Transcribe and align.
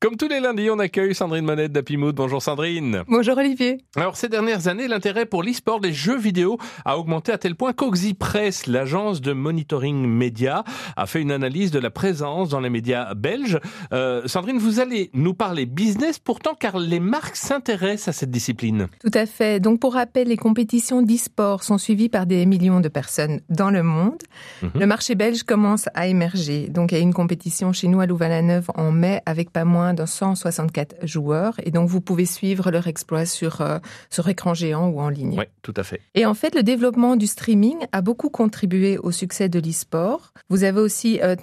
Comme 0.00 0.16
tous 0.16 0.28
les 0.28 0.38
lundis, 0.38 0.70
on 0.70 0.78
accueille 0.78 1.12
Sandrine 1.12 1.44
Monette 1.44 1.72
d'Apimood. 1.72 2.14
Bonjour 2.14 2.40
Sandrine. 2.40 3.02
Bonjour 3.08 3.36
Olivier. 3.36 3.78
Alors 3.96 4.16
ces 4.16 4.28
dernières 4.28 4.68
années, 4.68 4.86
l'intérêt 4.86 5.26
pour 5.26 5.42
l'e-sport 5.42 5.80
des 5.80 5.92
jeux 5.92 6.16
vidéo 6.16 6.56
a 6.84 6.98
augmenté 6.98 7.32
à 7.32 7.38
tel 7.38 7.56
point 7.56 7.72
qu'Oxy 7.72 8.14
Press, 8.14 8.68
l'agence 8.68 9.20
de 9.20 9.32
monitoring 9.32 10.06
média, 10.06 10.62
a 10.96 11.06
fait 11.06 11.20
une 11.20 11.32
analyse 11.32 11.72
de 11.72 11.80
la 11.80 11.90
présence 11.90 12.48
dans 12.48 12.60
les 12.60 12.70
médias 12.70 13.12
belges. 13.14 13.58
Euh, 13.92 14.22
Sandrine, 14.26 14.58
vous 14.58 14.78
allez 14.78 15.10
nous 15.14 15.34
parler 15.34 15.66
business 15.66 16.20
pourtant 16.20 16.54
car 16.54 16.78
les 16.78 17.00
marques 17.00 17.34
s'intéressent 17.34 18.06
à 18.06 18.12
cette 18.12 18.30
discipline. 18.30 18.86
Tout 19.00 19.10
à 19.14 19.26
fait. 19.26 19.58
Donc 19.58 19.80
pour 19.80 19.94
rappel, 19.94 20.28
les 20.28 20.36
compétitions 20.36 21.02
d'e-sport 21.02 21.64
sont 21.64 21.76
suivies 21.76 22.08
par 22.08 22.26
des 22.26 22.46
millions 22.46 22.78
de 22.78 22.88
personnes 22.88 23.40
dans 23.48 23.70
le 23.70 23.82
monde. 23.82 24.22
Mhm. 24.62 24.70
Le 24.76 24.86
marché 24.86 25.16
belge 25.16 25.42
commence 25.42 25.88
à 25.94 26.06
émerger. 26.06 26.68
Donc 26.68 26.92
il 26.92 26.94
y 26.94 26.98
a 26.98 27.02
une 27.02 27.12
compétition 27.14 27.72
chez 27.72 27.88
nous 27.88 27.98
à 27.98 28.06
Louvain-la-Neuve 28.06 28.70
en 28.76 28.92
mai 28.92 29.22
avec 29.26 29.50
pas 29.50 29.64
moins 29.64 29.87
de 29.94 30.06
164 30.06 31.06
joueurs 31.06 31.54
et 31.62 31.70
donc 31.70 31.88
vous 31.88 32.00
pouvez 32.00 32.26
suivre 32.26 32.70
leur 32.70 32.86
exploit 32.86 33.26
sur, 33.26 33.60
euh, 33.60 33.78
sur 34.10 34.28
écran 34.28 34.54
géant 34.54 34.88
ou 34.88 35.00
en 35.00 35.08
ligne. 35.08 35.36
Oui, 35.38 35.44
tout 35.62 35.74
à 35.76 35.82
fait. 35.82 36.00
Et 36.14 36.26
en 36.26 36.34
fait, 36.34 36.54
le 36.54 36.62
développement 36.62 37.16
du 37.16 37.26
streaming 37.26 37.78
a 37.92 38.00
beaucoup 38.00 38.30
contribué 38.30 38.98
au 38.98 39.10
succès 39.10 39.48
de 39.48 39.58
l'e-sport. 39.58 40.32
Vous 40.48 40.64
avez 40.64 40.80
aussi 40.80 41.20
euh, 41.22 41.36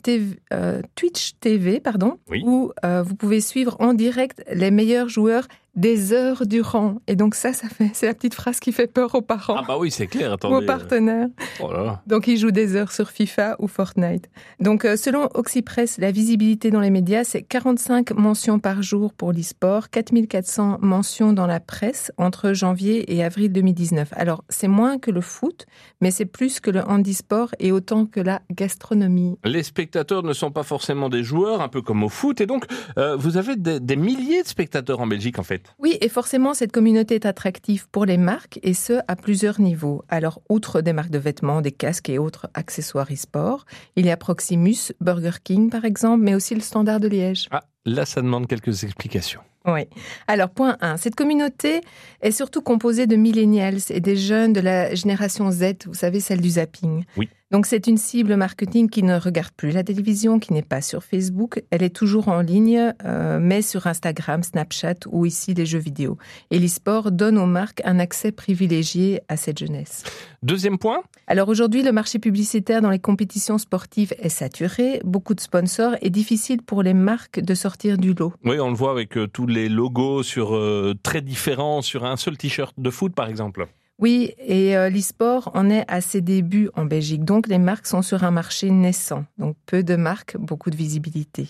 euh, 0.53 0.81
Twitch 0.95 1.33
TV, 1.39 1.79
pardon, 1.79 2.17
où 2.43 2.71
vous 3.03 3.15
pouvez 3.15 3.41
suivre 3.41 3.75
en 3.79 3.93
direct 3.93 4.43
les 4.51 4.71
meilleurs 4.71 5.09
joueurs 5.09 5.47
des 5.75 6.13
heures 6.13 6.45
durant. 6.45 6.95
Et 7.07 7.15
donc 7.15 7.35
ça, 7.35 7.53
ça 7.53 7.67
fait, 7.67 7.91
c'est 7.93 8.05
la 8.05 8.13
petite 8.13 8.33
phrase 8.33 8.59
qui 8.59 8.71
fait 8.71 8.87
peur 8.87 9.15
aux 9.15 9.21
parents. 9.21 9.57
Ah 9.57 9.63
bah 9.67 9.77
oui, 9.79 9.91
c'est 9.91 10.07
clair. 10.07 10.33
Attendez. 10.33 10.55
Ou 10.55 10.57
aux 10.59 10.65
partenaires. 10.65 11.27
Oh 11.61 11.69
donc 12.07 12.27
ils 12.27 12.37
jouent 12.37 12.51
des 12.51 12.75
heures 12.75 12.91
sur 12.91 13.09
FIFA 13.09 13.55
ou 13.59 13.67
Fortnite. 13.67 14.29
Donc 14.59 14.85
euh, 14.85 14.95
selon 14.95 15.29
Oxypress, 15.33 15.97
la 15.97 16.11
visibilité 16.11 16.71
dans 16.71 16.79
les 16.79 16.89
médias, 16.89 17.23
c'est 17.23 17.41
45 17.41 18.11
mentions 18.11 18.59
par 18.59 18.81
jour 18.81 19.13
pour 19.13 19.31
l'e-sport, 19.31 19.89
4400 19.89 20.79
mentions 20.81 21.33
dans 21.33 21.47
la 21.47 21.59
presse 21.59 22.11
entre 22.17 22.53
janvier 22.53 23.13
et 23.13 23.23
avril 23.23 23.51
2019. 23.51 24.09
Alors 24.11 24.43
c'est 24.49 24.67
moins 24.67 24.97
que 24.97 25.11
le 25.11 25.21
foot, 25.21 25.65
mais 26.01 26.11
c'est 26.11 26.25
plus 26.25 26.59
que 26.59 26.71
le 26.71 26.81
handisport 26.81 27.49
et 27.59 27.71
autant 27.71 28.05
que 28.05 28.19
la 28.19 28.41
gastronomie. 28.51 29.37
Les 29.43 29.63
spectateurs 29.63 30.23
ne 30.23 30.33
sont 30.33 30.51
pas 30.51 30.63
forcément 30.63 31.09
des 31.09 31.23
joueurs, 31.23 31.61
un 31.61 31.69
peu 31.69 31.81
comme 31.81 32.03
au 32.03 32.09
foot, 32.09 32.41
et 32.41 32.45
donc 32.45 32.65
euh, 32.97 33.15
vous 33.15 33.37
avez 33.37 33.55
des 33.55 33.95
milliers 33.95 34.43
de 34.43 34.47
spectateurs 34.47 34.99
en 34.99 35.07
Belgique 35.07 35.39
en 35.39 35.43
fait. 35.43 35.64
Oui, 35.79 35.97
et 36.01 36.09
forcément, 36.09 36.53
cette 36.53 36.71
communauté 36.71 37.15
est 37.15 37.25
attractive 37.25 37.87
pour 37.89 38.05
les 38.05 38.17
marques, 38.17 38.59
et 38.63 38.73
ce, 38.73 38.93
à 39.07 39.15
plusieurs 39.15 39.59
niveaux. 39.59 40.03
Alors, 40.09 40.41
outre 40.49 40.81
des 40.81 40.93
marques 40.93 41.11
de 41.11 41.19
vêtements, 41.19 41.61
des 41.61 41.71
casques 41.71 42.09
et 42.09 42.17
autres 42.17 42.47
accessoires 42.53 43.07
e-sport, 43.11 43.65
il 43.95 44.05
y 44.05 44.11
a 44.11 44.17
Proximus, 44.17 44.93
Burger 45.01 45.37
King, 45.43 45.69
par 45.69 45.85
exemple, 45.85 46.23
mais 46.23 46.35
aussi 46.35 46.55
le 46.55 46.61
Standard 46.61 46.99
de 46.99 47.07
Liège. 47.07 47.47
Ah, 47.51 47.63
là, 47.85 48.05
ça 48.05 48.21
demande 48.21 48.47
quelques 48.47 48.83
explications. 48.83 49.41
Oui. 49.67 49.87
Alors, 50.27 50.49
point 50.49 50.77
1. 50.81 50.97
Cette 50.97 51.15
communauté 51.15 51.81
est 52.21 52.31
surtout 52.31 52.61
composée 52.61 53.07
de 53.07 53.15
millennials 53.15 53.79
et 53.89 53.99
des 53.99 54.15
jeunes 54.15 54.53
de 54.53 54.59
la 54.59 54.93
génération 54.95 55.51
Z, 55.51 55.85
vous 55.85 55.93
savez, 55.93 56.19
celle 56.19 56.41
du 56.41 56.49
zapping. 56.49 57.03
Oui. 57.17 57.29
Donc 57.51 57.67
c'est 57.67 57.87
une 57.87 57.97
cible 57.97 58.35
marketing 58.35 58.89
qui 58.89 59.01
ne 59.01 59.17
regarde 59.17 59.53
plus 59.55 59.71
la 59.71 59.83
télévision, 59.83 60.39
qui 60.39 60.51
n'est 60.51 60.61
pas 60.61 60.81
sur 60.81 61.03
Facebook, 61.03 61.63
elle 61.69 61.83
est 61.83 61.95
toujours 61.95 62.27
en 62.27 62.41
ligne, 62.41 62.91
euh, 63.05 63.39
mais 63.39 63.61
sur 63.61 63.85
Instagram, 63.87 64.43
Snapchat 64.43 64.95
ou 65.07 65.25
ici 65.25 65.53
les 65.53 65.65
jeux 65.65 65.79
vidéo. 65.79 66.17
Et 66.51 66.59
l'e-sport 66.59 67.11
donne 67.11 67.37
aux 67.37 67.45
marques 67.45 67.81
un 67.85 67.99
accès 67.99 68.33
privilégié 68.33 69.21
à 69.29 69.37
cette 69.37 69.59
jeunesse. 69.59 70.03
Deuxième 70.43 70.77
point 70.77 71.01
Alors 71.27 71.47
aujourd'hui, 71.47 71.81
le 71.81 71.93
marché 71.93 72.19
publicitaire 72.19 72.81
dans 72.81 72.89
les 72.89 72.99
compétitions 72.99 73.57
sportives 73.57 74.13
est 74.19 74.29
saturé, 74.29 74.99
beaucoup 75.05 75.33
de 75.33 75.39
sponsors, 75.39 75.95
et 76.01 76.09
difficile 76.09 76.61
pour 76.61 76.83
les 76.83 76.93
marques 76.95 77.39
de 77.39 77.53
sortir 77.53 77.97
du 77.97 78.13
lot. 78.13 78.33
Oui, 78.43 78.59
on 78.59 78.69
le 78.69 78.75
voit 78.75 78.91
avec 78.91 79.17
euh, 79.17 79.27
tous 79.27 79.45
les 79.45 79.54
logos 79.55 80.23
sur 80.23 80.55
euh, 80.55 80.93
très 81.01 81.21
différents 81.21 81.81
sur 81.81 82.05
un 82.05 82.17
seul 82.17 82.37
t-shirt 82.37 82.73
de 82.77 82.89
foot 82.89 83.13
par 83.13 83.27
exemple. 83.27 83.67
Oui, 83.97 84.33
et 84.39 84.75
euh, 84.75 84.89
l'e-sport 84.89 85.51
en 85.53 85.69
est 85.69 85.85
à 85.87 86.01
ses 86.01 86.19
débuts 86.19 86.69
en 86.75 86.83
Belgique. 86.83 87.23
Donc 87.23 87.47
les 87.47 87.57
marques 87.57 87.87
sont 87.87 88.01
sur 88.01 88.25
un 88.25 88.31
marché 88.31 88.69
naissant. 88.69 89.23
Donc 89.37 89.55
peu 89.65 89.83
de 89.83 89.95
marques, 89.95 90.35
beaucoup 90.37 90.69
de 90.69 90.75
visibilité. 90.75 91.47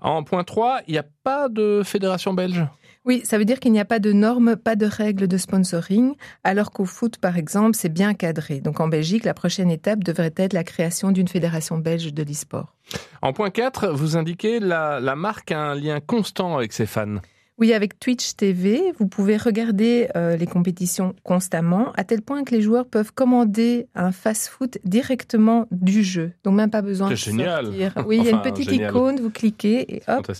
En 0.00 0.22
point 0.22 0.44
3, 0.44 0.82
il 0.86 0.92
n'y 0.92 0.98
a 0.98 1.06
pas 1.24 1.48
de 1.48 1.82
fédération 1.84 2.34
belge? 2.34 2.64
Oui, 3.04 3.22
ça 3.24 3.38
veut 3.38 3.44
dire 3.44 3.58
qu'il 3.58 3.72
n'y 3.72 3.80
a 3.80 3.84
pas 3.84 3.98
de 3.98 4.12
normes, 4.12 4.54
pas 4.54 4.76
de 4.76 4.86
règles 4.86 5.26
de 5.26 5.36
sponsoring, 5.38 6.14
alors 6.44 6.72
qu'au 6.72 6.84
foot, 6.84 7.16
par 7.16 7.36
exemple, 7.38 7.74
c'est 7.74 7.88
bien 7.88 8.12
cadré. 8.14 8.60
Donc 8.60 8.80
en 8.80 8.88
Belgique, 8.88 9.24
la 9.24 9.34
prochaine 9.34 9.70
étape 9.70 10.04
devrait 10.04 10.34
être 10.36 10.52
la 10.52 10.62
création 10.62 11.10
d'une 11.10 11.26
fédération 11.26 11.78
belge 11.78 12.12
de 12.12 12.22
l'e-sport. 12.22 12.74
En 13.22 13.32
point 13.32 13.50
4, 13.50 13.88
vous 13.88 14.16
indiquez 14.16 14.60
la, 14.60 15.00
la 15.00 15.16
marque 15.16 15.52
a 15.52 15.58
un 15.58 15.74
lien 15.74 16.00
constant 16.00 16.56
avec 16.56 16.72
ses 16.72 16.86
fans. 16.86 17.16
Oui, 17.58 17.72
avec 17.72 17.98
Twitch 17.98 18.36
TV, 18.36 18.92
vous 19.00 19.08
pouvez 19.08 19.36
regarder 19.36 20.08
euh, 20.14 20.36
les 20.36 20.46
compétitions 20.46 21.16
constamment, 21.24 21.92
à 21.96 22.04
tel 22.04 22.22
point 22.22 22.44
que 22.44 22.54
les 22.54 22.62
joueurs 22.62 22.86
peuvent 22.86 23.12
commander 23.12 23.88
un 23.96 24.12
fast-food 24.12 24.78
directement 24.84 25.66
du 25.72 26.04
jeu. 26.04 26.32
Donc 26.44 26.54
même 26.54 26.70
pas 26.70 26.82
besoin 26.82 27.10
de 27.10 27.16
génial. 27.16 27.66
sortir. 27.66 27.94
Oui, 28.06 28.18
il 28.18 28.24
y 28.24 28.28
a 28.28 28.30
une 28.30 28.42
petite 28.42 28.70
icône, 28.70 29.18
vous 29.18 29.30
cliquez 29.30 29.96
et 29.96 30.02
hop, 30.06 30.30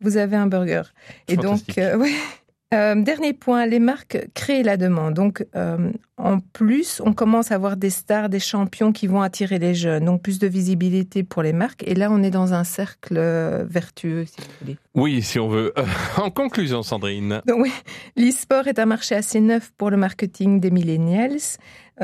vous 0.00 0.16
avez 0.16 0.36
un 0.36 0.48
burger. 0.48 0.82
Et 1.28 1.36
donc, 1.36 1.60
euh, 1.78 1.96
oui. 2.00 2.12
Euh, 2.72 2.94
dernier 2.96 3.34
point, 3.34 3.66
les 3.66 3.78
marques 3.78 4.28
créent 4.34 4.62
la 4.62 4.76
demande. 4.76 5.14
Donc, 5.14 5.46
euh, 5.54 5.92
en 6.16 6.40
plus, 6.40 7.00
on 7.04 7.12
commence 7.12 7.52
à 7.52 7.56
avoir 7.56 7.76
des 7.76 7.90
stars, 7.90 8.28
des 8.28 8.40
champions 8.40 8.92
qui 8.92 9.06
vont 9.06 9.20
attirer 9.20 9.58
les 9.58 9.74
jeunes. 9.74 10.06
Donc, 10.06 10.22
plus 10.22 10.38
de 10.38 10.46
visibilité 10.46 11.22
pour 11.22 11.42
les 11.42 11.52
marques. 11.52 11.84
Et 11.86 11.94
là, 11.94 12.08
on 12.10 12.22
est 12.22 12.30
dans 12.30 12.52
un 12.54 12.64
cercle 12.64 13.16
euh, 13.16 13.64
vertueux, 13.68 14.24
si 14.24 14.40
vous 14.40 14.54
voulez. 14.60 14.78
Oui, 14.94 15.22
si 15.22 15.38
on 15.38 15.48
veut. 15.48 15.72
en 16.16 16.30
conclusion, 16.30 16.82
Sandrine. 16.82 17.42
Donc, 17.46 17.60
oui, 17.60 17.72
l'e-sport 18.16 18.66
est 18.66 18.78
un 18.78 18.86
marché 18.86 19.14
assez 19.14 19.40
neuf 19.40 19.70
pour 19.76 19.90
le 19.90 19.96
marketing 19.96 20.58
des 20.58 20.70
millennials. 20.70 21.58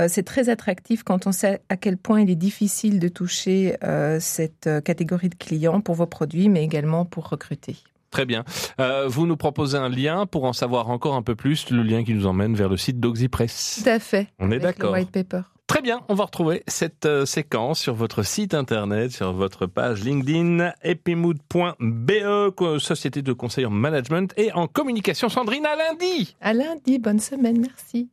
c'est 0.09 0.25
très 0.25 0.49
attractif 0.49 1.03
quand 1.03 1.27
on 1.27 1.33
sait 1.33 1.61
à 1.69 1.77
quel 1.77 1.97
point 1.97 2.21
il 2.21 2.31
est 2.31 2.37
difficile 2.37 3.01
de 3.01 3.09
toucher 3.09 3.77
cette 4.21 4.69
catégorie 4.85 5.29
de 5.31 5.35
clients 5.35 5.81
pour 5.81 5.95
vos 5.95 6.07
produits, 6.07 6.49
mais 6.49 6.63
également 6.63 7.05
pour 7.05 7.29
recruter. 7.29 7.77
Très 8.11 8.27
bien. 8.27 8.45
Euh, 8.81 9.07
vous 9.09 9.27
nous 9.27 9.37
proposez 9.37 9.79
un 9.79 9.89
lien 9.89 10.27
pour 10.27 10.45
en 10.45 10.53
savoir 10.53 10.91
encore 10.91 11.15
un 11.15 11.23
peu 11.23 11.37
plus, 11.37 11.71
le 11.71 11.83
lien 11.83 12.05
qui 12.05 12.15
nous 12.15 12.27
emmène 12.27 12.55
vers 12.55 12.69
le 12.69 12.77
site 12.77 12.99
d'Oxypress. 12.99 13.83
Tout 13.83 13.89
à 13.89 13.99
fait. 13.99 14.29
On 14.39 14.51
est 14.51 14.59
d'accord. 14.59 14.93
White 14.93 15.11
paper. 15.11 15.43
Très 15.71 15.83
bien, 15.83 16.01
on 16.09 16.15
va 16.15 16.25
retrouver 16.25 16.65
cette 16.67 17.07
euh, 17.07 17.25
séquence 17.25 17.79
sur 17.79 17.95
votre 17.95 18.25
site 18.25 18.55
internet, 18.55 19.13
sur 19.13 19.33
votre 19.33 19.67
page 19.67 20.03
LinkedIn, 20.03 20.73
epimood.be, 20.83 22.11
société 22.81 23.23
de 23.23 23.33
conseil 23.33 23.67
en 23.67 23.71
management 23.71 24.35
et 24.37 24.51
en 24.53 24.67
communication. 24.67 25.29
Sandrine, 25.29 25.65
à 25.67 25.77
lundi 25.77 26.35
À 26.41 26.55
lundi, 26.55 26.99
bonne 26.99 27.21
semaine, 27.21 27.61
merci. 27.61 28.11